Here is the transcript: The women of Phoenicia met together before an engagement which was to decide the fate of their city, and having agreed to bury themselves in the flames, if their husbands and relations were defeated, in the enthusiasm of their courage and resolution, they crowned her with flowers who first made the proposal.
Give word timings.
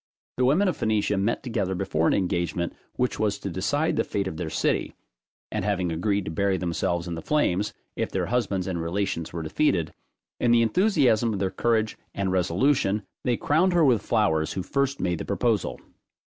The 0.37 0.45
women 0.45 0.67
of 0.67 0.75
Phoenicia 0.77 1.15
met 1.15 1.43
together 1.43 1.75
before 1.75 2.07
an 2.07 2.15
engagement 2.15 2.73
which 2.95 3.19
was 3.19 3.37
to 3.37 3.51
decide 3.51 3.97
the 3.97 4.03
fate 4.03 4.27
of 4.27 4.37
their 4.37 4.49
city, 4.49 4.95
and 5.51 5.63
having 5.63 5.91
agreed 5.91 6.25
to 6.25 6.31
bury 6.31 6.57
themselves 6.57 7.07
in 7.07 7.13
the 7.13 7.21
flames, 7.21 7.71
if 7.95 8.09
their 8.11 8.25
husbands 8.25 8.65
and 8.65 8.81
relations 8.81 9.31
were 9.31 9.43
defeated, 9.43 9.93
in 10.39 10.49
the 10.49 10.63
enthusiasm 10.63 11.33
of 11.33 11.37
their 11.39 11.51
courage 11.51 11.99
and 12.15 12.31
resolution, 12.31 13.03
they 13.25 13.37
crowned 13.37 13.73
her 13.73 13.85
with 13.85 14.01
flowers 14.01 14.53
who 14.53 14.63
first 14.63 14.99
made 14.99 15.19
the 15.19 15.23
proposal. 15.25 15.79